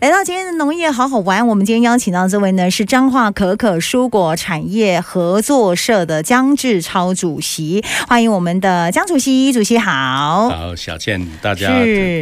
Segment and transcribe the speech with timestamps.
[0.00, 10.50] 来到今天的农业好好玩，我们今天邀请到这位呢是彰化可可蔬果产业合作社的江志超主席，欢迎我们的江主席，主席好。
[10.50, 11.66] 好，小倩，大家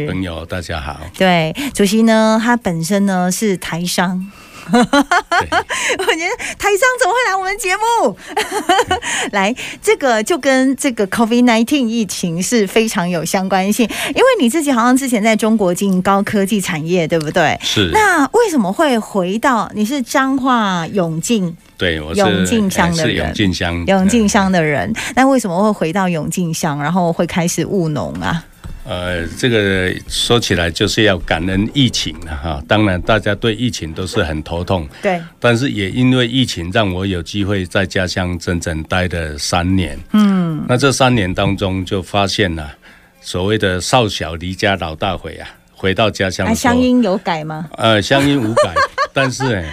[0.07, 0.99] 朋友大家好。
[1.19, 4.25] 对，主席呢，他本身呢是台商。
[4.67, 5.65] 哈哈哈哈哈！
[5.99, 8.17] 我觉得台商怎么会来我们节目？
[9.31, 17.57] 来，这个就跟这个 COVID nineteen 疫情是非常有相关性，因为你自己好像之前在中国经营高科技产业，对不对？
[17.61, 17.89] 是。
[17.93, 19.69] 那为什么会回到？
[19.73, 21.55] 你是彰化永靖？
[21.77, 23.17] 对，我是永靖乡的人。
[23.17, 23.85] 永靖乡。
[23.85, 28.43] 永靖乡的人，那为什么会回到永靖乡，然后会开始务农啊？
[28.87, 32.63] 呃，这个说起来就是要感恩疫情了哈。
[32.67, 34.87] 当然，大家对疫情都是很头痛。
[35.01, 35.21] 对。
[35.41, 39.99] 但是也因为疫情，让我有机会在家乡整整待了三年。
[40.13, 40.63] 嗯。
[40.69, 42.71] 那这三年当中，就发现了
[43.19, 46.55] 所谓的少小离家老大回啊，回到家乡。
[46.55, 47.67] 乡音有改吗？
[47.77, 48.73] 呃，乡音无改，
[49.11, 49.65] 但是哎。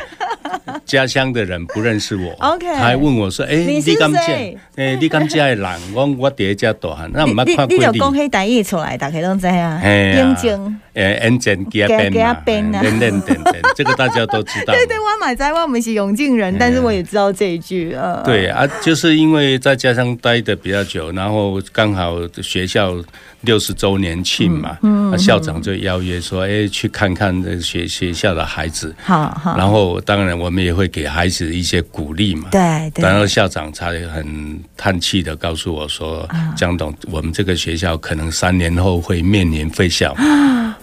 [0.85, 4.57] 家乡的人不认识我，OK，他还问我说：“哎， 你敢见？
[4.77, 5.81] 哎，你敢见的人？
[5.95, 9.81] 我我第一家大汉，那唔捌看过你。”你就讲起台语出来，大家都知啊。
[9.83, 11.87] 眼睛，哎，眼睛加
[12.35, 14.73] 边嘛，点点点点，这个大家都知道。
[14.75, 18.23] 对对，我买在我们是永靖人，但是我也知道这一句啊。
[18.25, 22.95] 对啊，就是因为在家乡待的比较久，然后刚好学校
[23.41, 32.49] 六十周年庆嘛，嗯，校长就邀约说：“哎，去看看这学学校的孩子。”好好，然后当然我们也会给孩子一些鼓励嘛。
[32.53, 33.03] 对对。
[33.03, 40.15] 然后校长才很叹气的告诉我说：“江董，我们这个学校可能三年后会面临废校。”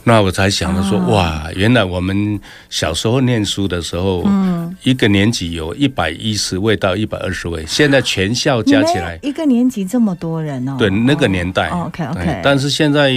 [0.03, 11.69] 那我才想到说：“哇，原来我们小时候念书的时候，嗯，一个年级有一百一十位到一百二十位，现在全校加起来一个年级这么多人哦。”对，那个年代。
[11.69, 12.41] OK OK。
[12.43, 13.11] 但是现在。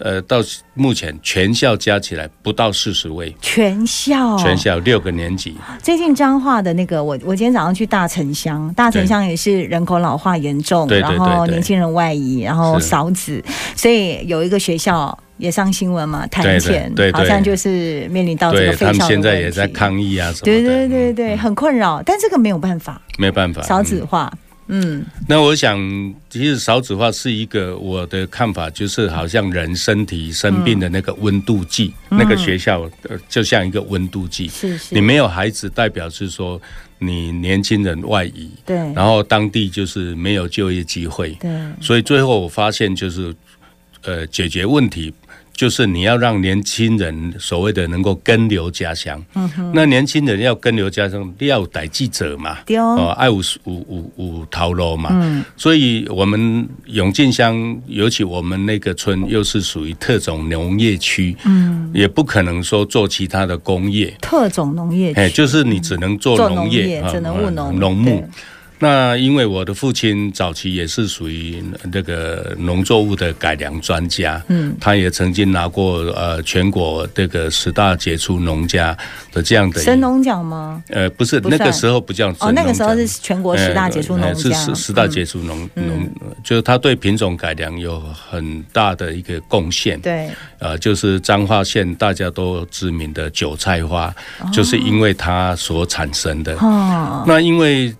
[0.00, 0.36] 呃，到
[0.74, 5.56] 目前全校加起来不到四十位，全校全校六个年级。
[5.82, 13.42] 最近彰化的那个，我我今天早上去大城乡，大城乡也是人口老化严重，然后年轻人外移，然后少子，
[13.74, 18.76] 所以有一个学校也上新闻嘛，谈钱，对，好像就是面临到这个。
[18.76, 24.32] 他们现在也在抗议啊，什么的，对对对对，很困扰，但这个没有办法，没有办法，少子化。
[24.70, 25.78] 嗯，那我想，
[26.28, 34.46] 其实少子化是一个我的看法，就是好像人身体生病的那个温度计，嗯、那个学校呃，就像一个温度计。
[34.48, 36.60] 是是，你没有孩子，代表是说
[36.98, 41.50] 你年轻人外移，对，然后当地就是没有就业机会，对，
[41.80, 43.34] 所以最后我发现就是，
[44.02, 45.14] 呃，解决问题。
[45.58, 68.24] 就是你要让年轻人所谓的能够根留家乡，嗯哼，那年轻人要根留家乡，要逮记者嘛，哦，爱五五五五头路嘛，嗯，所以我们永靖乡，尤其我们那个村又是属于特种农业区，嗯，也不可能说做其他的工业，特种农业，哎，就是你只能做农业，只能务农农牧。
[68.78, 71.62] 那因为我的父亲早期也是属于
[71.92, 78.96] 那个农作物的改良专家，嗯，他也曾经拿过呃全国这个十大杰出农家
[79.32, 80.82] 的这样的神农奖吗？
[80.90, 86.08] 呃，不是，那个时候不叫哦，那个时候是全国十大杰出农家，是十大杰出农农，
[86.44, 90.00] 就是他对品种改良有很大的一个贡献。
[90.00, 94.14] 对，呃，就是彰化县大家都知名的韭菜花，
[94.52, 96.54] 就是因为它所产生的。
[96.58, 97.92] 哦，那因为。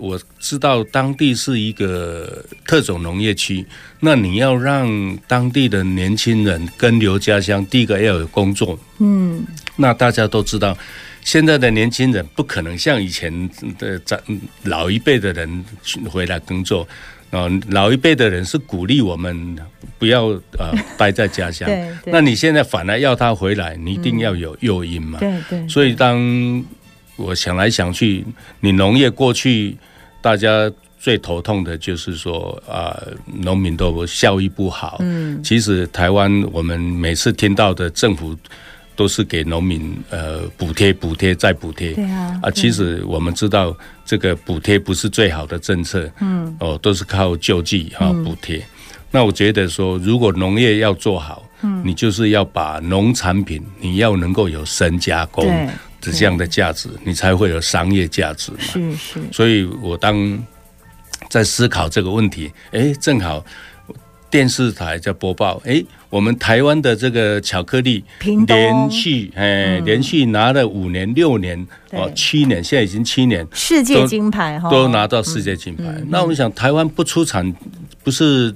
[0.00, 3.64] 我知道当地是一个特种农业区，
[4.00, 8.78] 那你要让当地的年轻人跟留家乡，第一个要有工作。
[8.98, 9.44] 嗯，
[9.76, 10.76] 那大家都知道，
[11.22, 14.18] 现在的年轻人不可能像以前的长
[14.64, 15.64] 老一辈的人
[16.08, 16.88] 回来工作。
[17.30, 19.56] 哦，老一辈的人是鼓励我们
[19.98, 20.28] 不要
[20.58, 21.68] 呃 待在家乡。
[21.68, 25.18] 对，那你现在反而要他回来，你一定要有诱因嘛。
[25.18, 25.68] 对对。
[25.68, 26.64] 所以当
[27.16, 28.24] 我想来想去，
[28.60, 29.76] 你农业过去。
[30.22, 32.94] 大家最头痛的就是说啊，
[33.26, 34.98] 农民都效益不好。
[35.00, 38.36] 嗯，其实台湾我们每次听到的政府
[38.94, 41.94] 都是给农民呃补贴、补贴再补贴。
[41.94, 43.74] 对啊，啊，其实我们知道
[44.04, 46.10] 这个补贴不是最好的政策。
[46.20, 48.62] 嗯，哦，都是靠救济哈补贴。
[49.10, 55.46] 那我觉得说，如果农业要做好，嗯，你就是要把农产品你要能够有深加工。
[56.00, 58.58] 这样的价值，你才会有商业价值嘛。
[58.60, 59.20] 是是。
[59.30, 60.42] 所以我当
[61.28, 63.44] 在思考这个问题，哎，正好
[64.30, 68.02] 电视台在播报，哎，我们台湾的这个巧克力
[68.46, 75.84] 连续哎连续拿了五年、六年哦七年，现在已经七年世界金牌哈，都拿到世界金牌。
[76.08, 77.52] 那我们想，台湾不出产
[78.02, 78.54] 不是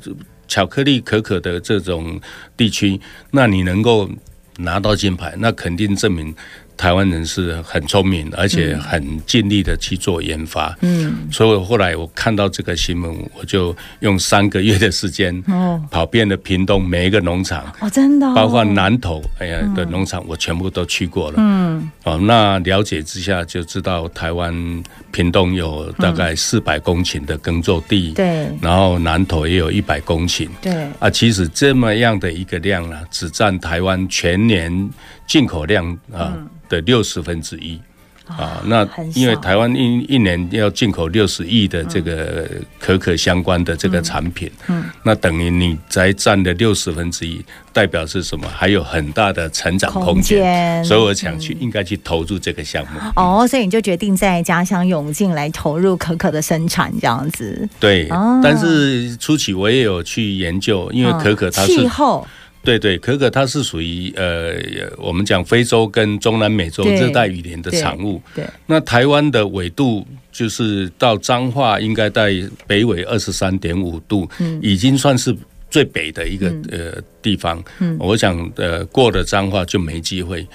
[0.49, 2.19] 巧克力可可的这种
[2.57, 2.99] 地区，
[3.31, 4.09] 那你能够？
[4.57, 6.33] 拿到金牌，那肯定证明。
[6.77, 10.77] 台湾人是很聪明，而且很尽力的去做研发。
[10.81, 17.65] 嗯，所以后来我看到这个新闻，我就用三个月的时间，哦，跑遍了屏东每一个农场。
[17.81, 21.37] 哦，真的，包括南投哎呀的农场，我全部都去过了。
[21.39, 24.83] 嗯，哦，那了解之下就知道，台湾
[25.13, 28.13] 屏东有大概四百公顷的耕作地。
[28.13, 30.49] 对，然后南投也有一百公顷。
[30.61, 34.91] 对，啊，其实这么样的一个量呢，只占台湾全年
[35.27, 36.37] 进口量啊。
[36.69, 37.81] 的六十分之一
[38.27, 42.49] 啊，那因为台湾一一年要进口六十亿的这个
[42.81, 48.49] 可可相关的这个产品，嗯，那等于你才占的六十分之一，代表是什么？
[48.49, 52.99] 还有很大的成长空间，所以我想去应该去投入这个项目。
[53.15, 57.69] 哦，所以你就决定在家乡永进来投入可可的生产，这样子。
[57.79, 58.09] 对，
[58.43, 62.27] 但是初期我也有去研究，因为可可它是气候。
[62.65, 64.57] 对对，可可它是属于呃，
[64.97, 68.21] 我们讲非洲跟中南美洲热带雨林的产物。
[68.35, 72.33] 对，对，那台湾的纬度就是到彰化应该在
[72.67, 75.37] 北纬二十三点五度，嗯，已经算是
[75.71, 77.63] 最北的一个呃地方。
[77.81, 80.47] 嗯，我想呃过了彰化就没机会。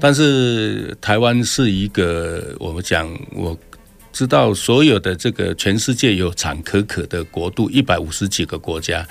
[0.00, 3.56] 但是台湾是一个我们讲我
[4.12, 9.06] 知道所有的这个全世界有产可可的国度一百五十几个国家。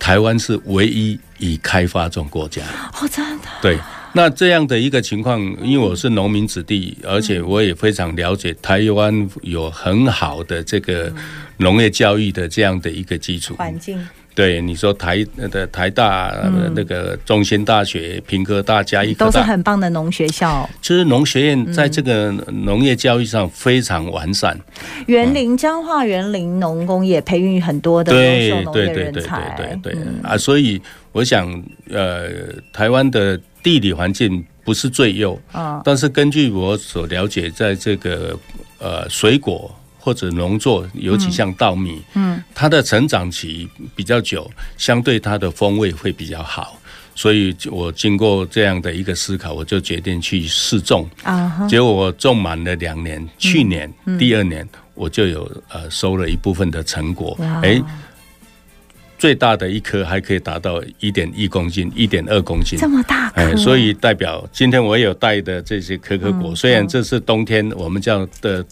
[0.00, 2.62] 台湾是唯一已开发中国家
[3.00, 3.46] 哦，真的。
[3.62, 3.78] 对，
[4.14, 11.12] 那这样的一个情况，因为我是农民子弟，而且我也非常了解台湾有很好的这个
[11.58, 14.04] 农业教育的这样的一个基础环境。
[14.40, 15.22] 对，你说台
[15.52, 20.66] 的台大、嗯、那个中兴大学、平科大、嘉义大都是很棒的农学校。
[20.80, 24.58] 其实农学院在这个农业教育上非常完善。
[25.08, 29.54] 园林彰化园林农工也培育很多的优秀农业人才。
[29.58, 30.38] 对对对对对啊！
[30.38, 30.80] 所以
[31.12, 32.30] 我想，呃，
[32.72, 38.34] 台湾的地理环境不是最优啊，但是根据我所了解，在这个
[38.78, 39.70] 呃水果。
[40.00, 46.80] 或者农作，尤其像稻米，嗯，它的成长期比较久，相对它的风味会比较好，
[47.14, 51.06] 所以我经过这样的一个思考，我就决定去试种。
[51.22, 51.66] 啊。
[51.68, 57.82] 结果我种满了两年，去年第二年我就有呃收了一部分的成果，哎，
[59.18, 68.64] 最大的一颗还可以达到一点一公斤，一点二公斤，这么大，哎，所以代表今天我有带的这些可可果，虽然这是冬天我们叫的。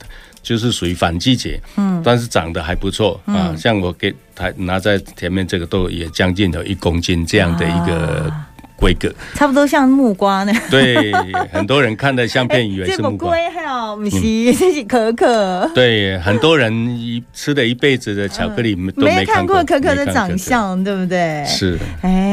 [0.43, 3.55] 就是属于反季节，嗯，但是长得还不错啊。
[3.57, 8.33] 像我给他拿在前面这个，都也将近有一公斤这样的一个。
[8.81, 11.13] 规格差不多像木瓜呢，对，
[11.53, 21.45] 很多人看的相片 以为是木瓜，还有不是这是可可，对，很多人一吃了一辈子的巧克力都没看过可可的长相，对不对？
[21.45, 22.28] 是，哎，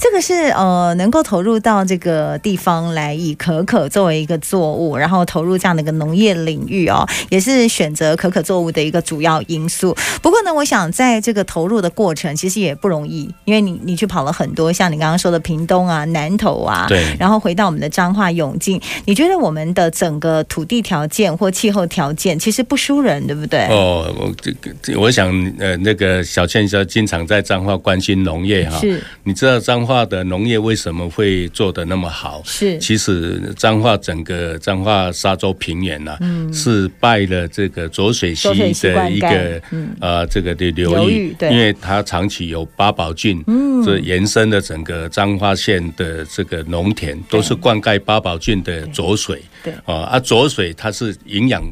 [0.00, 9.96] 这个是呃，能够投入到这个地方来，以可可作为一个作物，然后投入这样的一个农业领域哦，也是选择可可作物的一个主要因素。
[10.20, 15.76] 不过呢，我想在这个投入的过程其实也不容易，因为你你去跑了很多，像你刚刚说的屏东。
[15.76, 23.66] 东啊，南投啊，对，然后回到我们的彰化永靖，你觉得我们的整个土地条件或气候条件其实不输人，对不对？
[23.66, 25.28] 哦，我这个我想
[25.58, 32.42] 呃，那个小倩说经常在彰化关心农业哈，是，你知道彰化的农业为什么会做得那么好？
[32.44, 45.54] 是，其实彰化整个彰化沙洲平原呢、啊，嗯，是拜了这个浊水溪的一个嗯呃这个的流域，对，因为它长期有八宝郡，嗯，这延伸的整个彰化。
[45.66, 49.72] 县的这个农田都是灌溉八宝郡的浊水，对。
[49.84, 51.62] 啊，啊浊水它是营养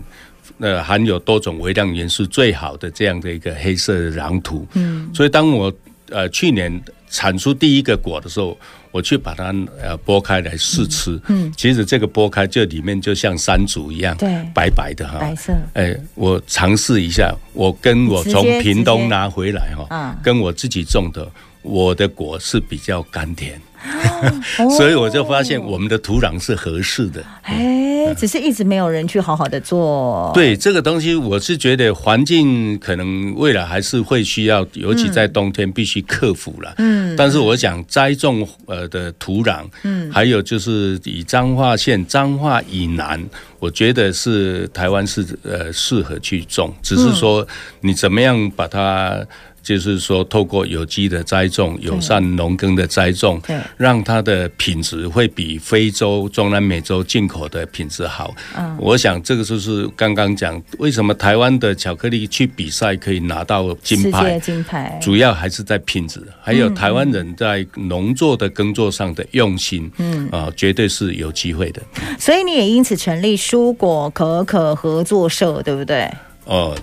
[0.58, 5.72] 呃含有多种微量元素最好的这样的一个黑色的壤土，嗯，所以当我
[6.14, 6.80] 呃去年
[7.10, 8.56] 产出第一个果的时候，
[8.92, 9.46] 我去把它
[9.82, 21.28] 呃剥开来试吃，嗯，其实这个剥开这里面就像山竹一样，对，白白的哈，白色，哎，我尝试一下，我跟我从屏东拿回来哈，跟我自己种的，
[21.64, 23.60] 我的果是比较甘甜。
[24.78, 30.30] 所以我就发现我们的土壤是合适的，哎，只是一直没有人去好好的做。
[30.32, 36.72] 对这个东西，我是觉得环境可能未来还是会需要，尤其在冬天必须克服了。
[36.78, 43.22] 嗯，但是我想栽种呃的土壤，嗯，还有就是以彰化县彰化以南，
[43.58, 47.46] 我觉得是台湾是呃适合去种，只是说
[47.82, 49.22] 你怎么样把它。
[49.64, 58.34] 就是说，透过有机的栽种、友善农耕的栽种，对，让它的品质会比非洲、中南美洲进口的品质好。
[58.56, 64.38] 嗯，我想这个就是刚刚讲，为什么台湾的巧克力去比赛可以拿到金牌？
[64.38, 69.90] 金牌主要还是在品质，还有台湾人在农作的耕作上的用心。
[69.96, 71.80] 嗯啊，绝对是有机会的。
[72.18, 76.10] 所以你也因此成立蔬果可可合作社，对不对？
[76.44, 76.76] 哦。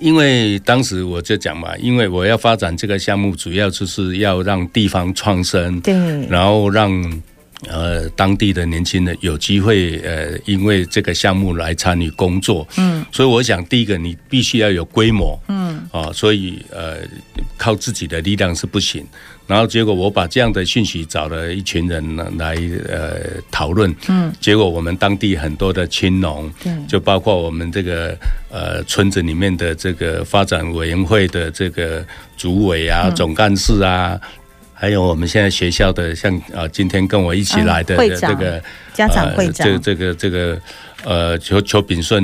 [0.00, 5.94] 因为当时我就讲嘛，因为我要发展这个项目，主要就是要让地方创生，对，
[6.28, 6.90] 然后让
[7.68, 16.98] 呃当地的年轻人有机会呃，因为这个项目来参与工作，嗯，所以我想第一个你必须要有规模，嗯，啊、哦，所以呃
[17.56, 19.04] 靠自己的力量是不行。
[19.46, 22.54] 然后结果我把这样的讯息找了一群人来
[22.88, 23.18] 呃
[23.50, 26.48] 讨论，嗯，结果我们当地很多的青农，
[26.86, 28.16] 就包括我们这个
[28.48, 34.16] 呃村子里面的这个发展委员会的这个主委啊、总干事啊，
[34.80, 38.62] 还有我们现在学校的像啊今天跟我一起来的这个
[38.94, 40.58] 家长会长，这这个这个。
[41.02, 42.22] 呃，邱邱炳顺，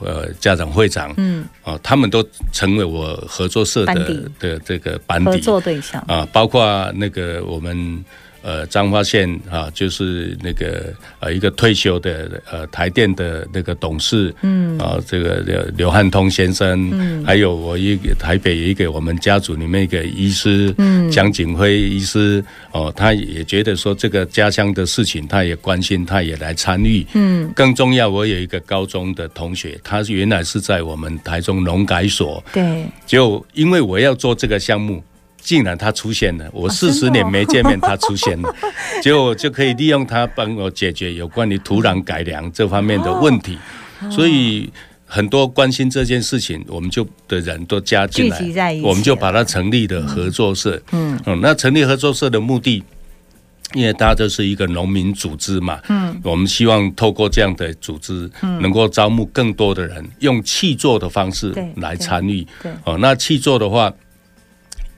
[0.00, 6.62] 呃，家长会长，嗯，啊，他们都成为我合作社的的这个班底合作对象啊，包括
[6.94, 8.04] 那个我们。
[8.42, 35.00] 呃，彰化县啊，就是那个呃，一个退休的呃台电的那个董事，嗯，啊，这个刘刘汉通先生，嗯，还有我一个台北一个我们家族里面一个医师，嗯，蒋景辉医师，哦，他也觉得说这个家乡的事情，他也关心，他也来参与，嗯，更重要，我有一个高中的同学，他原来是在我们台中农改所，对，就因为我要做这个项目。
[35.42, 38.54] 竟然他出现了，我四十年没见面，他出现了，
[39.02, 43.58] 结果就可以利用他帮我解决有关于土壤改良这方面的问题，
[44.08, 44.72] 所以
[45.04, 50.80] 很多关心这件事情，我们就的人都加进来，我们就把它成立的合作社。
[50.92, 51.20] 嗯。
[51.26, 52.80] 嗯，那成立合作社的目的，
[53.74, 58.30] 因为它就是一个农民组织嘛，嗯，我们希望透过这样的组织，
[58.60, 62.46] 能够招募更多的人，用气作的方式来参与。
[62.62, 63.92] 对，哦，那气作的话。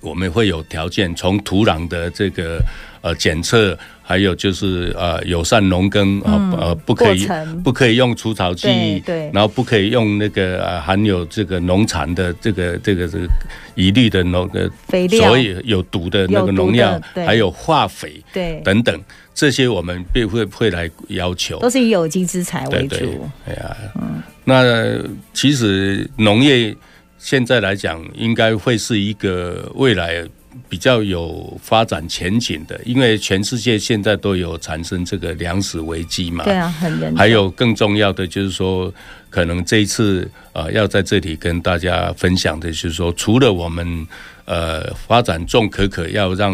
[0.04, 2.62] 我们会有条件，从土壤的这个
[3.00, 7.26] 呃检测，还有就是呃友善农耕啊、嗯、呃不可以
[7.64, 13.26] 不可以用除草剂，对，然后不可以用那个呃含有这个农残的这个这个这个
[13.74, 19.00] 一律的农呃肥料，所以有毒的那个农药，还有化肥，对等等
[19.34, 22.96] 这些我们必会会来要求，都是以有机资材为主。
[22.96, 24.62] 对对哎呀，嗯，那
[25.32, 26.76] 其实农业。
[27.24, 30.22] 现在来讲，应该会是一个未来
[30.68, 36.44] 比较有发展前景的，因为全世界现在都有产生这个粮食危机嘛。
[36.44, 37.16] 对啊，很严重。
[37.16, 38.92] 还有更重要的就是说，
[39.30, 44.06] 可能这一次呃要在这里跟大家分享的就是说，除了我们
[44.44, 46.52] 呃发展种可可，要让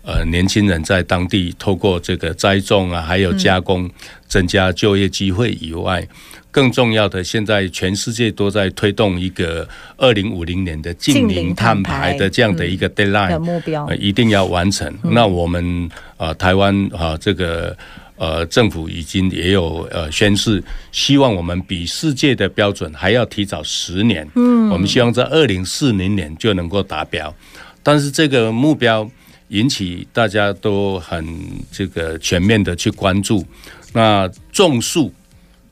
[0.00, 3.90] 呃年轻人在当地透过这个栽种啊，还有加工
[4.26, 6.08] 增加就业机会以外。
[6.56, 14.90] 嗯更重要的，现在全世界都在推动一个二零五零年的净零碳排的这样的一个 deadline 的目标，一定要完成。
[15.02, 15.86] 那我们
[16.16, 17.76] 啊，台湾啊，这个
[18.16, 24.26] 呃政府已经也有呃宣示，希望我们比世界的标准还要提早十年。
[24.34, 27.32] 嗯，我们希望在二零四零年就能够达标。
[27.82, 29.06] 但是这个目标
[29.48, 31.22] 引起大家都很
[31.70, 33.44] 这个全面的去关注。
[33.92, 35.12] 那种树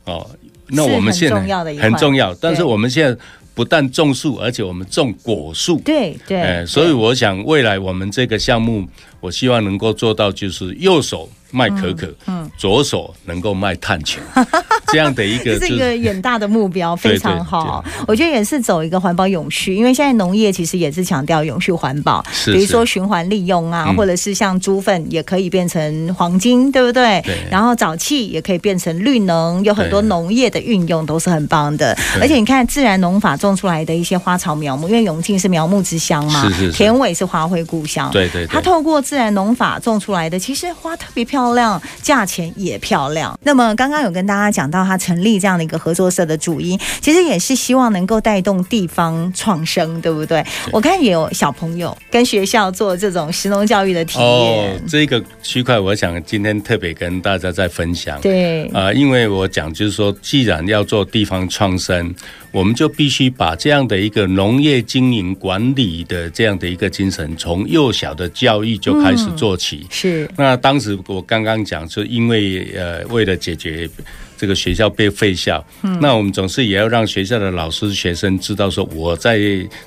[0.05, 0.29] 哦。
[0.75, 1.37] 那我们现在
[1.81, 3.16] 很重要，但是我们现在
[3.54, 5.81] 不但种树，而且我们种果树。
[5.85, 8.87] 对对，哎，所以我想未来我们这个项目，
[9.21, 11.28] 我希望能够做到就是右手。
[11.55, 14.21] 卖可可，嗯，左手能够卖碳权，
[14.89, 17.85] 这样的一个是一个远大的目标， 非常好。
[18.09, 27.23] 我觉得也是走一个环保永续，因为现在农业其实也是强调永续环保，比如说循环利用啊，或者是像猪粪也可以变成黄金，对不对？
[27.49, 31.97] 然后沼气也可以变成绿能，有很多农业的运用都是很棒的。
[32.21, 41.44] 而且你看自然农法种出来的一些花草苗木，因为永庆是苗木之乡嘛，田尾是花卉故乡，对对，它透过自然农法种出来的，其实花特别漂亮。
[41.45, 43.39] 漂亮，价钱也漂亮。
[43.43, 50.43] 那么刚刚有跟大家讲到，他成立这样的一个合作社的主因，其实也是希望能够带动地方创生，对不对？
[50.73, 54.75] 我看也有小朋友跟学校做这种食农教育的体验。
[54.75, 58.19] 哦，这个区块，我想今天特别跟大家在分享。
[58.23, 62.15] 对啊，呃，因为我讲就是说，既然要做地方创生。
[62.55, 69.81] 我们就必须把这样的一个农业经营管理的这样的一个精神，从幼小的教育就开始做起。
[69.83, 70.31] 嗯、是。
[70.37, 73.91] 那当时我刚刚讲，说因为呃，为了解决
[74.37, 79.41] 这个学校被废校，嗯，那我们总是也要让学校的老师、学生知道说我在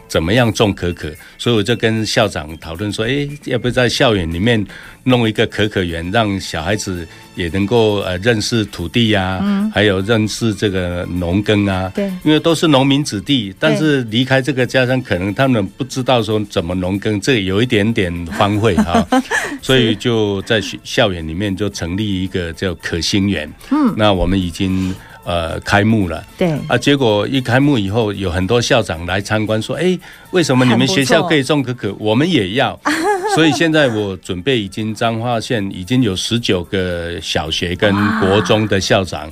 [0.10, 4.62] 怎么样种可可，所以我就跟校长讨论说，哎，要不要在校园里面
[5.08, 19.06] 弄一个可可园，让小孩子也能够呃认识土地呀，啊，嗯，还有认识这个农耕啊，对，因为都是农民子弟，但是离开这个家乡，可能他们不知道说怎么农耕，这有一点点荒废 哈，
[19.62, 24.38] 所以就在学校园里面就成立一个叫可心园，嗯，那我们。
[24.38, 24.94] 已经
[25.26, 26.52] 呃开幕了，对。
[26.68, 29.98] 啊，结果一开幕以后，有很多校长来参观，说：“哎，
[30.30, 32.80] 为什么你们学校可以种可可，我们也要？”
[33.36, 39.29] 所以现在我准备已经彰化县已经有十九个小学跟国中的校长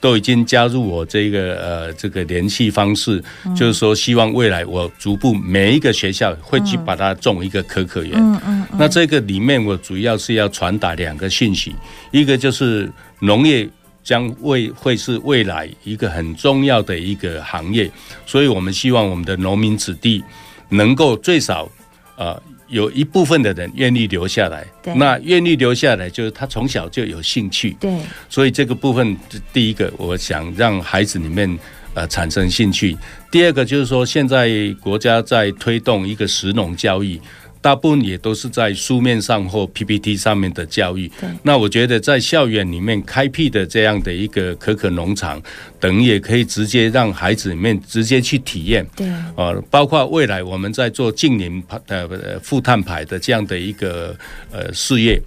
[0.00, 3.22] 都已经加入我这个呃这个联系方式，
[3.56, 8.12] 就是说希望未来我逐步每一个学校会去把它种一个可可园。
[8.16, 8.66] 嗯嗯。
[8.78, 11.74] 那这个里面我主要是要传达两个讯息，
[12.10, 13.68] 一个就是农业。
[14.06, 17.90] 将会会是未来一个很重要的一个行业，
[18.24, 20.22] 所以我们希望我们的农民子弟
[20.68, 21.68] 能够最少
[22.16, 24.66] 呃有一部分的人愿意留下来。
[24.82, 27.76] 对，那愿意留下来就是他从小就有兴趣。
[27.80, 27.96] 对，
[28.28, 29.16] 所以这个部分
[29.52, 31.58] 第一个，我想让孩子里面
[31.94, 32.96] 呃产生兴趣。
[33.30, 34.48] 第二个就是说，现在
[34.80, 37.20] 国家在推动一个食农教育。
[37.66, 41.10] 大部分也都是在书面上或 PPT 上面的教育。
[41.42, 45.42] 那我觉得在校园里面开辟的这样的一个可可农场，
[45.80, 48.86] 等也可以直接让孩子里面直接去体验。
[48.94, 54.16] 对，呃，包括未来我们在做净零呃负碳排的这样的一个
[54.52, 55.20] 呃事业，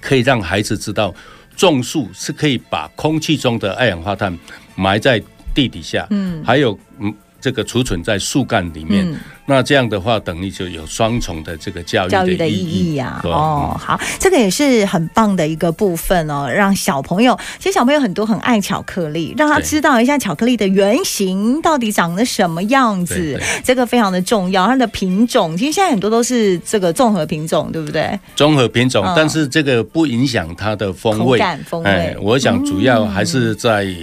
[0.00, 1.14] 可以让孩子知道
[1.54, 4.36] 种树是可以把空气中的二氧化碳
[4.74, 5.22] 埋在
[5.54, 6.04] 地底下。
[6.10, 7.14] 嗯，还有嗯。
[7.44, 13.28] 这个储存在树干里面，嗯，那这样的话，等于就有双重的这个教育的意义，教育的意义呀，啊。
[13.28, 24.66] 哦，好，这个也是很棒的一个部分哦，让小朋友，其实小朋友很多很爱巧克力，让他知道一下巧克力的原型到底长得什么样子，这个非常的重要。
[24.66, 28.18] 它的品种，其实现在很多都是这个综合品种，对不对？
[28.34, 31.90] 综合品种，但是这个不影响它的风味，感风味。
[31.90, 33.94] 哎，我想主要还是在。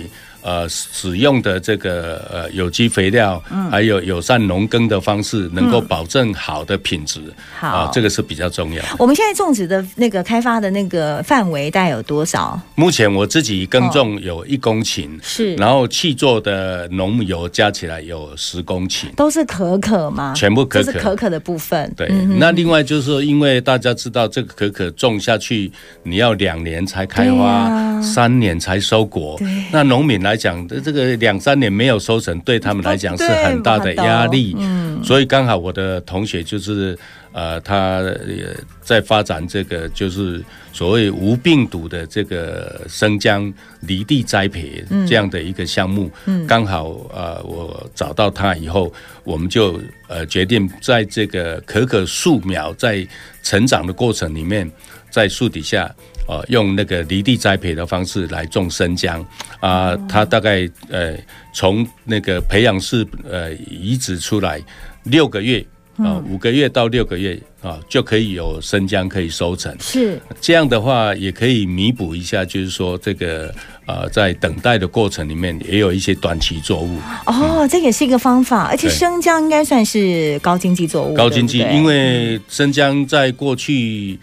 [0.42, 7.22] 呃，使用的这个呃有机肥料，嗯，还有友善农耕的方式，能够保证好的品质，
[7.60, 8.84] 好，这个是比较重要。
[8.98, 12.60] 我们现在种植的那个开发的那个范围大概有多少？
[12.74, 20.34] 目前我自己耕种有一公顷，是，然后契作的农油加起来有十公顷，都是可可吗？
[20.36, 21.94] 全部可可，是可可的部分。
[21.96, 30.31] 对，嗯，那另外就是说，因为大家知道这个可可种下去，你要两年才开花，啊，三年才收果，对，那农民来。
[30.32, 34.56] 来讲的这个两三年没有收成，对他们来讲是很大的压力。
[34.58, 36.98] 嗯，所以刚好我的同学就是
[37.34, 38.48] 呃，他也
[38.82, 40.42] 在发展这个就是
[40.72, 46.10] 所谓无病毒的这个生姜离地栽培这样的一个项目。
[46.26, 48.90] 嗯，刚好呃，我找到他以后，
[49.26, 53.06] 我们就呃决定在这个可可树苗在
[53.44, 54.72] 成长的过程里面，
[55.10, 55.94] 在树底下。
[56.32, 59.20] 呃，用那个离地栽培的方式来种生姜
[59.60, 61.14] 啊，呃，它大概呃
[61.54, 64.62] 从那个培养室呃移植出来
[65.04, 65.60] 六个月
[65.98, 69.76] 啊，呃，五个月到六个月啊，呃，就可以有生姜可以收成。
[69.82, 73.54] 是这样的话，也可以弥补一下，就是说这个
[73.86, 76.98] 呃在等待的过程里面也有一些短期作物。
[77.26, 81.14] 哦，嗯，这也是一个方法，而且生姜应该算是高经济作物。
[81.14, 84.18] 高经济，因为生姜在过去。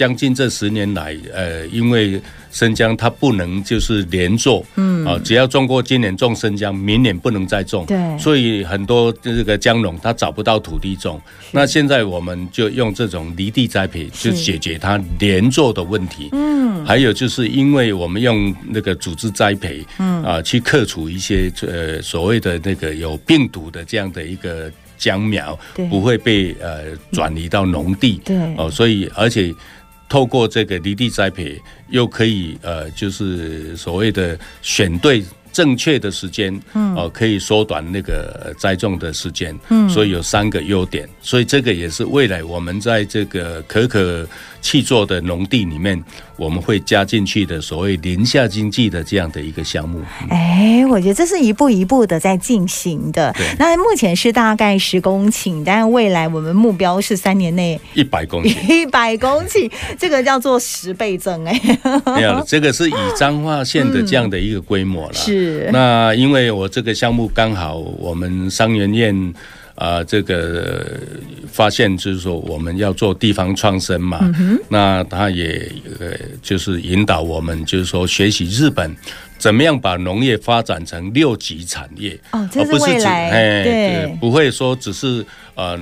[0.00, 2.18] 将近这十年来，呃，因为
[2.50, 11.20] 生姜它不能就是连作，嗯，啊，只要种过今年种生姜，明年不能再种，对，所以很多这个姜农他找不到土地种。
[11.50, 16.30] 那现在我们就用这种离地栽培，就解决它连作的问题。
[16.32, 25.58] 嗯，还有就是因为我们用那个组织栽培，嗯，啊，去克除一些呃所谓的那个有病毒的这样的一个姜苗，
[25.90, 29.54] 不会被呃转移到农地，对，哦，所以而且。
[30.10, 44.28] 透过这个离地栽培，又可以呃，就是所谓的选对正确的时间，嗯，哦，可以缩短那个栽种的时间，嗯，所以有三个优点，所以这个也是未来我们在这个可可
[44.60, 46.02] 契作的农地里面。
[46.36, 50.00] 我们会加进去的所谓林下经济的这样的一个项目。
[50.30, 53.30] 哎，我觉得这是一步一步的在进行的。
[53.36, 58.72] 对，那目前是大概十公顷，但未来我们目标是三年内一百公顷。
[58.72, 61.60] 一百公顷，这个叫做十倍增哎。
[62.16, 65.12] 没有，这个是以彰化县的这样的一个规模了。
[65.20, 65.68] 是。
[65.74, 69.34] 那因为我这个项目刚好我们商研院。
[69.80, 70.84] 啊、呃，这个
[71.48, 78.94] 发现就是说，我们要做地方创生嘛，嗯、那他也呃，就是引导我们，就是说学习日本
[79.40, 82.16] 怎么样把农业发展成六级产业？
[82.32, 85.24] 哦，这是未来，哎，对，不会说只是
[85.54, 85.78] 呃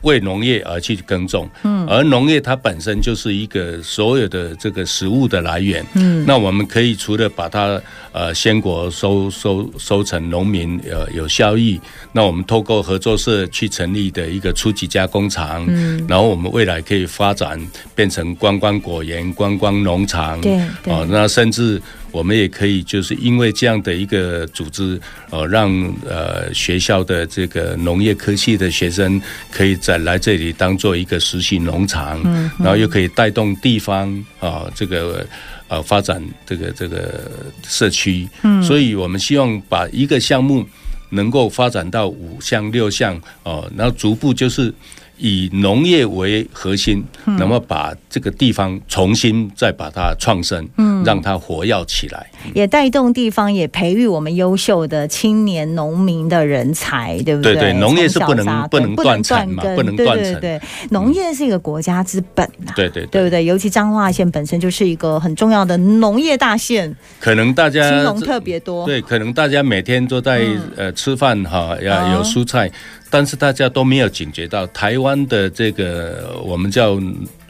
[0.00, 7.78] 为农业而去耕种，嗯，而农业它本身就是一个所有的这个食物的来源，嗯，那我们可以除了把它
[8.12, 11.78] 呃鲜果收收收成农民呃有效益，
[12.10, 17.60] 那我们透过合作社去成立的一个初级加工厂，嗯，然后我们未来可以发展
[17.94, 21.78] 变成观光果园、观光农场，对，哦，那甚至。
[22.14, 25.00] 我们也可以，就是因为这样的一个组织，
[25.30, 25.68] 呃，让
[26.08, 35.26] 呃学校的这个农业科系的学生可以在来这里当做一个实习农场，嗯，然后又可以带动地方啊，这个
[35.66, 37.28] 呃发展这个这个
[37.66, 40.64] 社区，嗯，所以我们希望把一个项目
[41.10, 44.72] 能够发展到五项六项哦，然后逐步就是。
[45.18, 47.04] 以农业为核心，
[47.38, 57.54] 那么把这个地方重新再把它创生，嗯，让它活跃起来，也带动地方，也培育我们优秀的青年农民的人才，对不对？
[57.54, 60.40] 对对，农业是不能不能断层嘛，不能断层。
[60.40, 63.44] 对，农业是一个国家之本呐，对对对不对？
[63.44, 70.44] 尤其彰化县本身就是一个很重要的农业大县，可能大家青农特别多，对，可能大家每天都在
[70.76, 72.70] 呃吃饭哈，要有蔬菜。
[73.14, 77.00] 但是大家都没有警觉到台湾的这个我们叫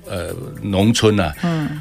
[0.07, 0.29] 呃
[0.61, 1.81] 农村啊，嗯，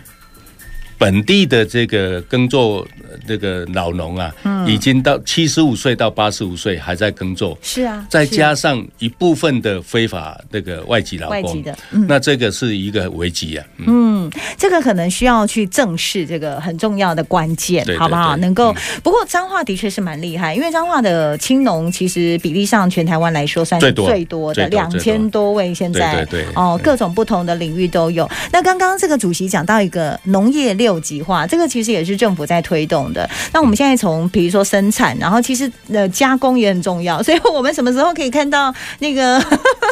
[0.97, 2.87] 本地的这个耕作。
[3.27, 4.33] 这个老农啊，
[4.67, 13.65] 已经到七十五岁到八十五岁还在耕作，是啊，再加上一部分的非法那个外籍劳工，外籍的，那这个是一个危机啊。
[13.85, 18.35] 嗯，这个可能需要去正视这个很重要的关键，好不好？
[18.37, 28.29] 能够不过彰化的确是蛮厉害，因为彰化的青农其实比例上全台湾来说算是最多的，两千多位现在，对哦，各种不同的领域都有。
[28.51, 33.27] 那刚刚这个主席讲到一个农业六级化，这个其实也是政府在推动的。
[33.51, 39.43] 那我们现在从比如说生产，然后其实呃加工也很重要，所以我们什么时候可以看到那个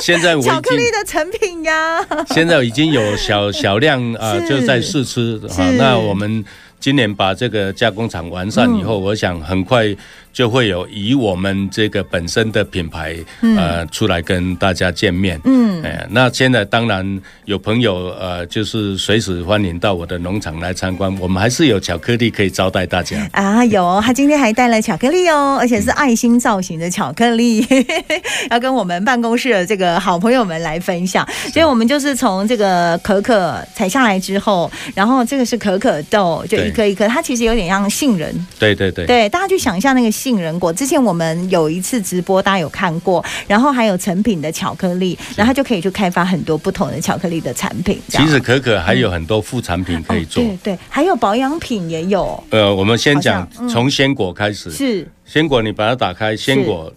[0.02, 2.00] 现在巧克力的成品呀？
[2.30, 5.70] 现在已经有小 小量啊，呃、就在试吃啊。
[5.78, 6.44] 那我们
[6.82, 9.96] 今年把这个加工厂完善以后，嗯、我想很快。
[10.34, 13.18] 就会有以我们这个本身的品牌，
[13.58, 15.38] 呃，出来跟大家见面。
[15.44, 21.14] 嗯，哎，那现在当然有朋友，呃，就是随时欢迎到我的农场来参观。
[21.20, 27.86] 我们还是有巧克力可以招待大家 啊，有，他今天还带了巧克力哦，而且是爱心造型的巧克力，嗯、
[28.52, 31.28] 要跟我们办公室的这个好朋友们来分享。
[31.52, 38.34] 所以，我们就是从这个可可采下来之后，然后这个是可可豆，就一颗一颗，它其实有点像杏仁。
[38.58, 40.10] 对对对，对，大家去想一下那个。
[40.22, 48.00] 杏仁果，之前我们有一次直播，大家有看过，然后还有成品的巧克力，然后他就可以去开发很多不同的巧克力的产品。
[48.08, 52.44] 其实可可还有很多副产品可以做，嗯哦、对对，还有保养品也有。
[52.52, 56.94] 呃，我们先讲从鲜果开始，是鲜果，你把它打开，鲜果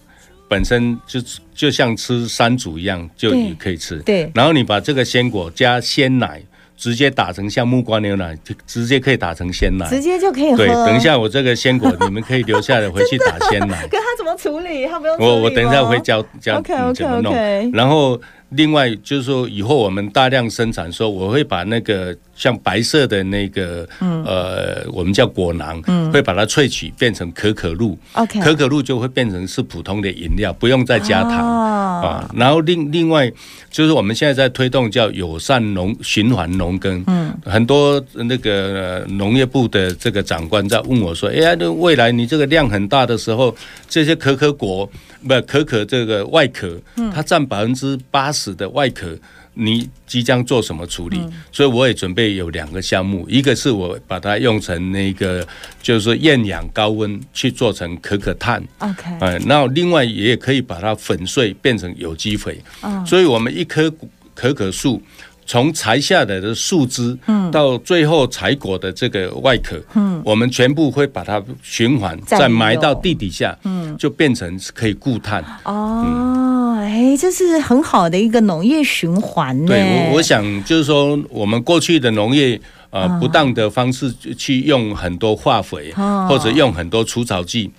[0.49, 1.21] 本身就
[1.55, 3.97] 就像吃山竹一样，就也可以吃。
[4.01, 6.43] 对，然后你把这个鲜果加鲜奶。
[6.77, 10.57] 直接打成像木瓜牛奶，就直接可以打成鲜奶，直接就可以喝。
[10.57, 13.83] 对，等一下我这个鲜果你们可以留下来回去打鲜奶。
[13.91, 14.87] 可他怎么处理？
[14.87, 17.35] 他不用我我等一下会教教你怎么弄。
[17.73, 18.21] 然后。
[18.57, 27.99] 另外就是说，以后我们大量生产的时候，我会把那个像白色的那个，嗯、呃，我们叫果囊，嗯、会把它萃取变成可可露。
[28.15, 28.41] Okay.
[28.41, 32.31] 可可露就会变成是普通的饮料，不用再加糖、哦、啊。
[32.35, 33.31] 然后另另外
[33.71, 43.55] 就是我们现在在推动叫友善农循环农耕，嗯，很多那个农业部的这个长官在问我说：“哎呀，那未来你这个量很大的时候，
[43.89, 44.89] 这些可可果。”
[45.27, 46.79] 不，可可这个外壳，
[47.11, 49.17] 它占百分之八十的外壳，
[49.53, 51.21] 你即将做什么处理？
[51.53, 55.47] 所以我也准备有两个项目，一个是我把它用成那个，
[55.81, 62.61] 就是说厌氧高温去做成可可炭，OK，嗯，然后另外也可以把它粉碎变成有机肥，
[63.07, 63.89] 所以我们一棵
[64.35, 65.01] 可可树。
[65.47, 67.17] 从采下来的树枝，
[67.53, 75.45] 到最后采果的这个外壳，嗯，我们全部会把它循环，再埋到地底下，嗯，就变成可以固碳。
[75.65, 79.65] 哦，哎，这是很好的一个农业循环。
[79.67, 85.93] 对，我我想就是说，我们过去的农业，呃，不当的方式去用很多化肥，
[86.29, 87.71] 或者用很多除草剂。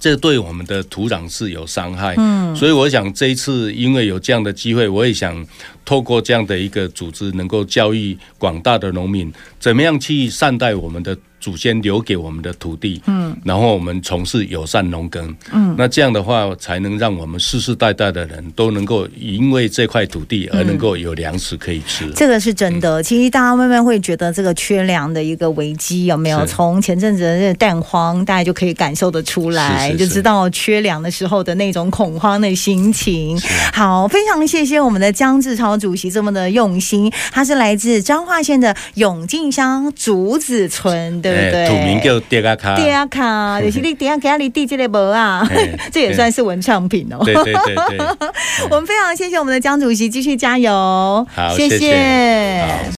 [0.00, 5.44] 这对我们的土壤是有伤害，嗯，所以我想这一次因为有这样的机会，我也想
[5.84, 22.06] 透过这样的一个组织，能够教育广大的农民，怎么样去善待我们的祖先留给我们的土地，嗯，然后我们从事友善农耕，嗯，那这样的话才能让我们世世代代的人都能够因为这块土地而能够有粮食可以吃。
[22.06, 23.02] 嗯、这个是真的。
[23.02, 26.44] 其实大家慢慢会觉得这个缺粮的一个危机有没有？
[26.48, 33.38] 从前阵子的这个蛋荒，大家就可以感受得出来，就知道缺粮的时候的那种恐慌的心情。
[33.72, 41.68] 好，非常谢谢我们的江志超主席这么的用心，他是来自彰化县的永靖乡竹子村，对不对？
[41.68, 45.46] 土名叫叠阿卡，叠阿卡， 就是你爹阿卡你递这个无啊，
[45.92, 47.18] 这也算是文创品哦。
[47.24, 47.98] 对对对对，
[48.70, 52.64] 我们非常谢谢我们的江主席，继续加油，好，谢谢。